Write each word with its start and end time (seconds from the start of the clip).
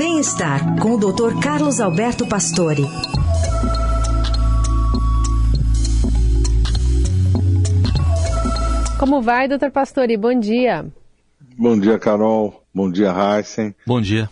Bem-estar 0.00 0.80
com 0.80 0.92
o 0.92 0.96
Dr. 0.96 1.38
Carlos 1.42 1.78
Alberto 1.78 2.26
Pastore. 2.26 2.84
Como 8.98 9.20
vai, 9.20 9.46
doutor 9.46 9.70
Pastore? 9.70 10.16
Bom 10.16 10.40
dia. 10.40 10.90
Bom 11.54 11.78
dia, 11.78 11.98
Carol. 11.98 12.64
Bom 12.74 12.90
dia, 12.90 13.12
Heisen. 13.12 13.74
Bom 13.86 14.00
dia. 14.00 14.30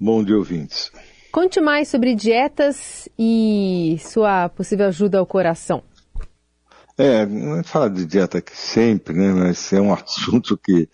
Bom 0.00 0.24
dia, 0.24 0.38
ouvintes. 0.38 0.90
Conte 1.30 1.60
mais 1.60 1.88
sobre 1.88 2.14
dietas 2.14 3.06
e 3.18 3.98
sua 4.00 4.48
possível 4.48 4.86
ajuda 4.86 5.18
ao 5.18 5.26
coração. 5.26 5.82
É, 6.96 7.26
não 7.26 7.58
é 7.58 7.62
falar 7.62 7.88
de 7.88 8.06
dieta 8.06 8.38
aqui 8.38 8.56
sempre, 8.56 9.12
né? 9.12 9.30
Mas 9.30 9.74
é 9.74 9.80
um 9.82 9.92
assunto 9.92 10.56
que 10.56 10.88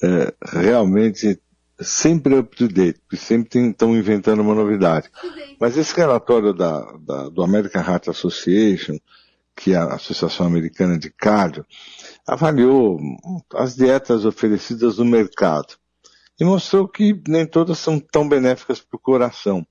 é, 0.00 0.32
realmente 0.60 1.41
sempre 1.82 2.38
up 2.38 2.56
to 2.56 2.68
date, 2.68 3.00
porque 3.00 3.16
sempre 3.16 3.70
estão 3.70 3.96
inventando 3.96 4.40
uma 4.40 4.54
novidade. 4.54 5.10
Mas 5.60 5.76
esse 5.76 5.94
relatório 5.94 6.52
da, 6.52 6.80
da, 7.00 7.28
do 7.28 7.42
American 7.42 7.82
Heart 7.82 8.08
Association, 8.08 8.98
que 9.56 9.72
é 9.72 9.76
a 9.76 9.94
Associação 9.94 10.46
Americana 10.46 10.98
de 10.98 11.10
Cardio, 11.10 11.64
avaliou 12.26 12.98
as 13.54 13.74
dietas 13.74 14.24
oferecidas 14.24 14.98
no 14.98 15.04
mercado 15.04 15.74
e 16.40 16.44
mostrou 16.44 16.88
que 16.88 17.20
nem 17.28 17.46
todas 17.46 17.78
são 17.78 18.00
tão 18.00 18.28
benéficas 18.28 18.80
para 18.80 18.96
o 18.96 19.00
coração. 19.00 19.66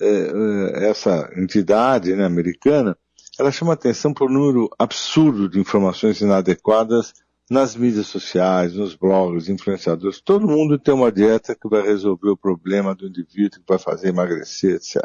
É, 0.00 0.06
é, 0.06 0.90
essa 0.90 1.30
entidade 1.36 2.14
né, 2.14 2.24
americana, 2.24 2.96
ela 3.38 3.50
chama 3.50 3.72
atenção 3.72 4.12
por 4.12 4.30
um 4.30 4.34
número 4.34 4.70
absurdo 4.78 5.48
de 5.48 5.58
informações 5.58 6.20
inadequadas 6.20 7.12
nas 7.50 7.76
mídias 7.76 8.06
sociais, 8.06 8.74
nos 8.74 8.94
blogs, 8.94 9.48
influenciadores. 9.48 10.20
Todo 10.20 10.48
mundo 10.48 10.78
tem 10.78 10.94
uma 10.94 11.12
dieta 11.12 11.54
que 11.54 11.68
vai 11.68 11.82
resolver 11.82 12.30
o 12.30 12.36
problema 12.36 12.94
do 12.94 13.06
indivíduo, 13.06 13.60
que 13.60 13.68
vai 13.68 13.78
fazer 13.78 14.08
emagrecer, 14.08 14.76
etc. 14.76 15.02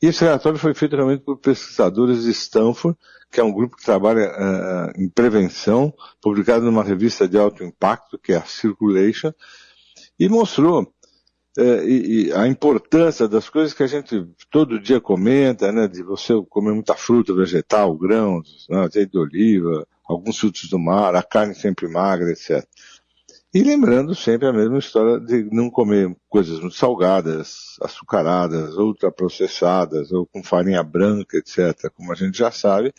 E 0.00 0.06
esse 0.06 0.24
relatório 0.24 0.58
foi 0.58 0.74
feito 0.74 0.94
realmente 0.94 1.24
por 1.24 1.38
pesquisadores 1.38 2.22
de 2.22 2.30
Stanford, 2.30 2.96
que 3.30 3.40
é 3.40 3.44
um 3.44 3.52
grupo 3.52 3.76
que 3.76 3.84
trabalha 3.84 4.28
uh, 4.30 5.00
em 5.00 5.08
prevenção, 5.08 5.92
publicado 6.20 6.64
numa 6.64 6.82
revista 6.82 7.28
de 7.28 7.38
alto 7.38 7.64
impacto, 7.64 8.18
que 8.18 8.32
é 8.32 8.36
a 8.36 8.44
Circulation, 8.44 9.32
e 10.18 10.28
mostrou 10.28 10.82
uh, 10.82 11.82
e, 11.84 12.26
e 12.26 12.32
a 12.32 12.46
importância 12.46 13.28
das 13.28 13.48
coisas 13.48 13.72
que 13.72 13.82
a 13.82 13.86
gente 13.86 14.26
todo 14.50 14.80
dia 14.80 15.00
comenta, 15.00 15.70
né, 15.70 15.86
de 15.86 16.02
você 16.02 16.34
comer 16.48 16.72
muita 16.72 16.94
fruta, 16.94 17.34
vegetal, 17.34 17.96
grãos, 17.96 18.66
né, 18.68 18.80
azeite 18.80 19.12
de 19.12 19.18
oliva, 19.18 19.86
alguns 20.10 20.38
frutos 20.38 20.68
do 20.68 20.78
mar, 20.78 21.14
a 21.14 21.22
carne 21.22 21.54
sempre 21.54 21.88
magra, 21.88 22.30
etc. 22.30 22.66
E 23.52 23.62
lembrando 23.62 24.14
sempre 24.14 24.46
a 24.46 24.52
mesma 24.52 24.78
história 24.78 25.18
de 25.18 25.48
não 25.52 25.70
comer 25.70 26.16
coisas 26.28 26.60
muito 26.60 26.76
salgadas, 26.76 27.76
açucaradas, 27.82 28.76
ultraprocessadas, 28.76 30.12
ou 30.12 30.26
com 30.26 30.42
farinha 30.42 30.82
branca, 30.82 31.36
etc. 31.36 31.90
Como 31.94 32.12
a 32.12 32.14
gente 32.14 32.38
já 32.38 32.50
sabe, 32.50 32.92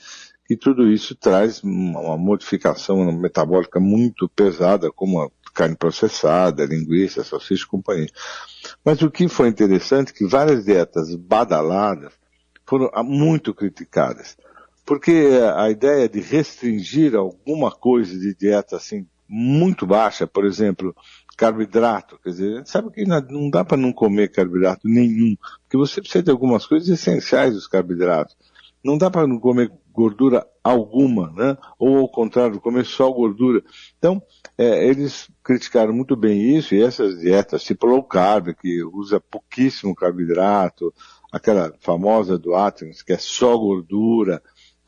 que 0.46 0.58
tudo 0.58 0.92
isso 0.92 1.16
traz 1.16 1.64
uma 1.64 2.18
modificação 2.18 3.12
metabólica 3.14 3.80
muito 3.80 4.28
pesada, 4.28 4.92
como 4.92 5.22
a 5.22 5.30
carne 5.54 5.76
processada, 5.76 6.66
linguiça, 6.66 7.24
salsicha 7.24 7.64
e 7.64 7.68
companhia. 7.68 8.10
Mas 8.84 9.02
o 9.02 9.12
que 9.12 9.30
foi 9.30 9.48
interessante 9.48 10.12
é 10.12 10.14
que 10.14 10.28
várias 10.28 10.66
dietas 10.66 11.16
badaladas 11.16 12.12
foram 12.66 12.90
muito 13.04 13.54
criticadas. 13.54 14.38
Porque 14.86 15.30
a 15.56 15.70
ideia 15.70 16.10
de 16.10 16.20
restringir 16.20 17.16
alguma 17.16 17.72
coisa 17.72 18.18
de 18.18 18.36
dieta 18.36 18.76
assim 18.76 19.06
muito 19.28 19.88
baixa, 19.88 20.28
por 20.28 20.46
exemplo, 20.46 20.94
carboidrato, 21.38 22.20
quer 22.22 22.30
dizer, 22.32 22.68
sabe 22.68 22.92
que 22.92 23.06
não 23.06 23.50
dá 23.50 23.64
para 23.64 23.78
não 23.78 23.94
comer 23.94 24.30
carboidrato 24.30 24.82
nenhum, 24.84 25.38
porque 25.62 25.78
você 25.78 26.02
precisa 26.02 26.24
de 26.24 26.32
algumas 26.32 26.66
coisas 26.66 26.90
essenciais 26.90 27.54
dos 27.54 27.68
carboidratos. 27.68 28.36
Não 28.84 28.98
dá 28.98 29.10
para 29.10 29.26
não 29.26 29.40
comer 29.40 29.72
gordura 29.94 30.46
alguma, 30.64 31.32
né? 31.32 31.58
Ou 31.80 32.00
ao 32.00 32.10
contrário, 32.10 32.60
comer 32.60 32.86
só 32.86 33.10
gordura. 33.12 33.64
Então, 33.98 34.22
é, 34.58 34.88
eles 34.88 35.30
criticaram 35.44 35.94
muito 35.94 36.16
bem 36.16 36.58
isso 36.58 36.76
e 36.76 36.82
essas 36.82 37.20
dietas 37.20 37.64
tipo 37.64 37.88
low 37.88 38.04
carb, 38.04 38.54
que 38.54 38.84
usa 38.84 39.20
pouquíssimo 39.20 39.96
carboidrato, 39.96 40.94
aquela 41.32 41.74
famosa 41.80 42.38
do 42.38 42.56
Atkins, 42.56 43.02
que 43.02 43.14
é 43.14 43.18
só 43.18 43.56
gordura, 43.58 44.42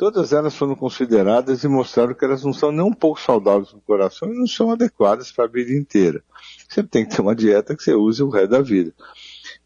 Todas 0.04 0.34
elas 0.34 0.54
foram 0.54 0.76
consideradas 0.76 1.64
e 1.64 1.68
mostraram 1.70 2.14
que 2.14 2.26
elas 2.26 2.44
não 2.44 2.52
são 2.52 2.74
nem 2.74 2.82
um 2.82 2.92
pouco 2.92 3.22
saudáveis 3.22 3.70
para 3.70 3.78
o 3.78 3.82
coração 3.84 4.28
e 4.28 4.38
não 4.38 4.46
são 4.46 4.70
adequadas 4.70 5.32
para 5.32 5.46
a 5.46 5.48
vida 5.48 5.72
inteira. 5.72 6.22
Você 6.68 6.84
tem 6.84 7.06
que 7.06 7.16
ter 7.16 7.22
uma 7.22 7.34
dieta 7.34 7.74
que 7.74 7.82
você 7.82 7.94
use 7.94 8.22
o 8.22 8.28
resto 8.28 8.50
da 8.50 8.62
vida. 8.62 8.94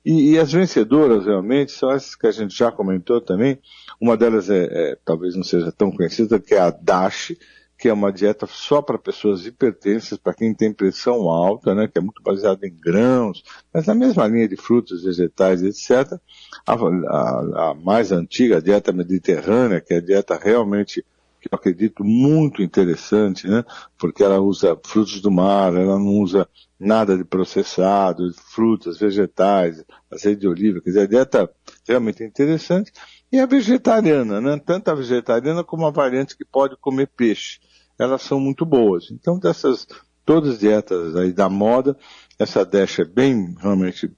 E, 0.05 0.33
e, 0.33 0.37
as 0.37 0.51
vencedoras 0.51 1.25
realmente 1.25 1.71
são 1.71 1.89
essas 1.89 2.15
que 2.15 2.27
a 2.27 2.31
gente 2.31 2.55
já 2.55 2.71
comentou 2.71 3.19
também. 3.19 3.57
Uma 3.99 4.15
delas 4.15 4.47
é, 4.47 4.65
é 4.65 4.97
talvez 5.03 5.35
não 5.35 5.43
seja 5.43 5.71
tão 5.71 5.89
conhecida, 5.89 6.39
que 6.39 6.53
é 6.53 6.59
a 6.59 6.69
DASH, 6.69 7.35
que 7.77 7.87
é 7.87 7.93
uma 7.93 8.11
dieta 8.11 8.47
só 8.47 8.81
para 8.81 8.97
pessoas 8.97 9.45
hipertensas, 9.45 10.17
para 10.17 10.33
quem 10.33 10.53
tem 10.53 10.73
pressão 10.73 11.29
alta, 11.29 11.75
né, 11.75 11.87
que 11.87 11.99
é 11.99 12.01
muito 12.01 12.23
baseada 12.23 12.65
em 12.65 12.75
grãos, 12.75 13.43
mas 13.71 13.85
na 13.85 13.93
mesma 13.93 14.27
linha 14.27 14.47
de 14.47 14.55
frutas, 14.55 15.03
vegetais, 15.03 15.61
etc. 15.61 16.19
A, 16.65 16.73
a, 16.73 17.69
a, 17.69 17.73
mais 17.75 18.11
antiga, 18.11 18.57
a 18.57 18.61
dieta 18.61 18.91
mediterrânea, 18.91 19.79
que 19.79 19.93
é 19.93 19.97
a 19.97 20.01
dieta 20.01 20.35
realmente 20.35 21.05
que 21.39 21.47
eu 21.51 21.55
acredito 21.55 22.03
muito 22.03 22.63
interessante, 22.63 23.47
né, 23.47 23.63
porque 23.95 24.23
ela 24.23 24.39
usa 24.39 24.75
frutos 24.83 25.21
do 25.21 25.29
mar, 25.29 25.71
ela 25.75 25.99
não 25.99 26.19
usa 26.19 26.49
nada 26.79 27.15
de 27.15 27.23
processado, 27.23 28.33
frutas, 28.33 28.97
vegetais, 28.97 29.83
azeite 30.11 30.41
de 30.41 30.47
oliva, 30.47 30.81
quer 30.81 30.89
dizer, 30.89 31.01
a 31.01 31.07
dieta 31.07 31.51
realmente 31.87 32.23
interessante. 32.23 32.91
E 33.31 33.39
a 33.39 33.45
vegetariana, 33.45 34.39
né? 34.39 34.57
Tanto 34.65 34.89
a 34.89 34.95
vegetariana 34.95 35.61
como 35.61 35.85
a 35.85 35.91
variante 35.91 36.37
que 36.37 36.45
pode 36.45 36.77
comer 36.77 37.07
peixe 37.07 37.59
elas 37.99 38.21
são 38.21 38.39
muito 38.39 38.65
boas. 38.65 39.09
Então, 39.11 39.39
dessas 39.39 39.87
todas 40.25 40.55
as 40.55 40.59
dietas 40.59 41.15
aí 41.15 41.31
da 41.31 41.47
moda, 41.47 41.97
essa 42.37 42.65
DASH 42.65 42.99
é 42.99 43.05
bem 43.05 43.55
realmente 43.59 44.11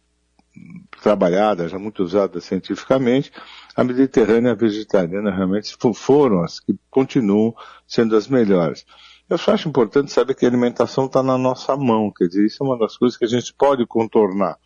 trabalhada, 1.02 1.70
já 1.70 1.78
muito 1.78 2.04
usada 2.04 2.42
cientificamente. 2.42 3.32
A 3.76 3.84
mediterrânea 3.84 4.50
e 4.50 4.52
a 4.52 4.56
vegetariana 4.56 5.32
realmente 5.32 5.78
foram 5.96 6.44
as 6.44 6.60
que 6.60 6.76
continuam 6.90 7.56
sendo 7.88 8.16
as 8.16 8.28
melhores. 8.28 8.86
Eu 9.30 9.38
só 9.38 9.54
acho 9.54 9.70
importante 9.70 10.12
saber 10.12 10.34
que 10.34 10.44
a 10.44 10.50
alimentação 10.50 11.06
está 11.06 11.22
na 11.22 11.38
nossa 11.38 11.78
mão, 11.78 12.12
quer 12.12 12.28
dizer, 12.28 12.46
isso 12.46 12.64
é 12.64 12.66
uma 12.66 12.80
das 12.80 12.98
coisas 12.98 13.16
que 13.16 13.26
a 13.26 13.28
gente 13.28 13.54
pode 13.54 13.86
contornar. 13.86 14.58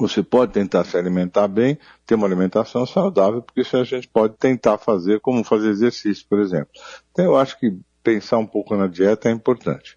Você 0.00 0.22
pode 0.22 0.52
tentar 0.52 0.84
se 0.84 0.96
alimentar 0.96 1.46
bem, 1.46 1.78
ter 2.04 2.16
uma 2.16 2.26
alimentação 2.26 2.84
saudável, 2.84 3.42
porque 3.42 3.60
isso 3.60 3.76
a 3.76 3.84
gente 3.84 4.08
pode 4.08 4.34
tentar 4.36 4.78
fazer, 4.78 5.20
como 5.20 5.44
fazer 5.44 5.68
exercício, 5.68 6.26
por 6.28 6.40
exemplo. 6.40 6.70
Então 7.12 7.24
eu 7.24 7.36
acho 7.36 7.58
que 7.60 7.78
pensar 8.02 8.38
um 8.38 8.46
pouco 8.46 8.76
na 8.76 8.86
dieta 8.86 9.28
é 9.28 9.32
importante. 9.32 9.96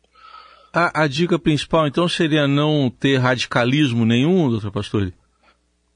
A, 0.74 1.04
a 1.04 1.08
dica 1.08 1.38
principal, 1.38 1.88
então, 1.88 2.08
seria 2.08 2.48
não 2.48 2.90
ter 2.90 3.18
radicalismo 3.18 4.06
nenhum, 4.06 4.50
doutor 4.50 4.72
Pastore? 4.72 5.14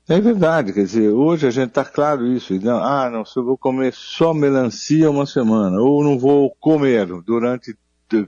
É 0.09 0.22
verdade, 0.22 0.72
quer 0.72 0.84
dizer, 0.84 1.09
hoje 1.09 1.47
a 1.47 1.51
gente 1.51 1.69
está 1.69 1.84
claro 1.84 2.25
isso. 2.28 2.53
Não, 2.62 2.78
ah, 2.78 3.09
não, 3.09 3.25
se 3.25 3.38
eu 3.38 3.44
vou 3.44 3.57
comer 3.57 3.91
só 3.94 4.34
melancia 4.34 5.09
uma 5.09 5.25
semana, 5.25 5.81
ou 5.81 6.01
não 6.03 6.17
vou 6.17 6.56
comer 6.62 7.07
durante 7.23 7.75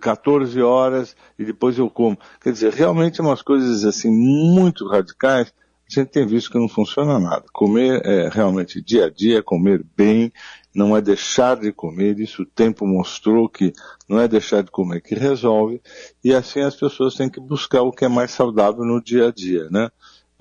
14 0.02 0.62
horas 0.62 1.16
e 1.38 1.46
depois 1.46 1.78
eu 1.78 1.90
como. 1.90 2.18
Quer 2.42 2.52
dizer, 2.52 2.74
realmente 2.74 3.22
umas 3.22 3.42
coisas 3.42 3.86
assim 3.86 4.12
muito 4.12 4.88
radicais, 4.88 5.54
a 5.90 6.02
gente 6.02 6.12
tem 6.12 6.26
visto 6.26 6.52
que 6.52 6.60
não 6.60 6.70
funciona 6.70 7.20
nada. 7.20 7.46
Comer 7.52 8.02
é 8.06 8.30
realmente 8.30 8.82
dia 8.82 9.06
a 9.06 9.10
dia, 9.10 9.42
comer 9.42 9.84
bem, 9.98 10.32
não 10.74 10.96
é 10.96 11.02
deixar 11.02 11.58
de 11.58 11.72
comer, 11.72 12.20
isso 12.20 12.44
o 12.44 12.46
tempo 12.46 12.86
mostrou 12.86 13.50
que 13.50 13.74
não 14.08 14.20
é 14.20 14.28
deixar 14.28 14.62
de 14.62 14.70
comer 14.70 15.02
que 15.02 15.16
resolve, 15.16 15.82
e 16.24 16.34
assim 16.34 16.62
as 16.62 16.76
pessoas 16.76 17.16
têm 17.16 17.30
que 17.30 17.40
buscar 17.40 17.82
o 17.82 17.92
que 17.92 18.06
é 18.06 18.08
mais 18.08 18.32
saudável 18.32 18.86
no 18.86 19.02
dia 19.02 19.30
a 19.30 19.32
dia, 19.32 19.68
né? 19.70 19.90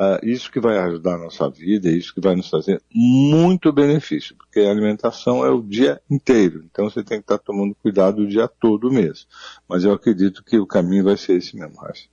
Uh, 0.00 0.24
isso 0.24 0.52
que 0.52 0.60
vai 0.60 0.78
ajudar 0.78 1.16
a 1.16 1.18
nossa 1.18 1.50
vida, 1.50 1.90
isso 1.90 2.14
que 2.14 2.20
vai 2.20 2.36
nos 2.36 2.48
fazer 2.48 2.80
muito 2.94 3.72
benefício, 3.72 4.36
porque 4.36 4.60
a 4.60 4.70
alimentação 4.70 5.44
é 5.44 5.50
o 5.50 5.60
dia 5.60 6.00
inteiro, 6.08 6.62
então 6.70 6.88
você 6.88 7.02
tem 7.02 7.18
que 7.18 7.24
estar 7.24 7.38
tomando 7.38 7.74
cuidado 7.74 8.22
o 8.22 8.28
dia 8.28 8.46
todo 8.46 8.92
mesmo. 8.92 9.26
Mas 9.68 9.82
eu 9.82 9.92
acredito 9.92 10.44
que 10.44 10.56
o 10.56 10.66
caminho 10.66 11.02
vai 11.02 11.16
ser 11.16 11.38
esse 11.38 11.56
mesmo, 11.56 11.80
Raíssa. 11.80 12.06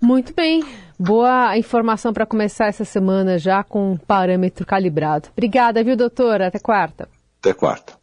Muito 0.00 0.32
bem. 0.34 0.64
Boa 0.98 1.56
informação 1.56 2.12
para 2.12 2.26
começar 2.26 2.66
essa 2.66 2.84
semana 2.84 3.38
já 3.38 3.62
com 3.62 3.92
um 3.92 3.96
parâmetro 3.96 4.66
calibrado. 4.66 5.28
Obrigada, 5.32 5.82
viu, 5.82 5.96
doutora? 5.96 6.48
Até 6.48 6.58
quarta. 6.58 7.08
Até 7.40 7.52
quarta. 7.52 7.98